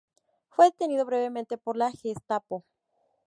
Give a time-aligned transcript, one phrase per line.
[0.49, 2.65] Fue detenido brevemente por la Gestapo.